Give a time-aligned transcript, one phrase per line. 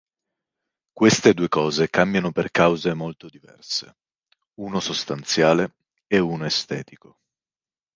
[0.95, 3.97] Queste due cose cambiano per cause molto diverse:
[4.61, 5.75] uno sostanziale
[6.07, 7.19] e uno estetico.